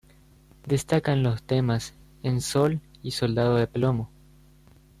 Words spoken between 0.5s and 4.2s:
Destacan los temas "En Sol" y "Soldado de Plomo".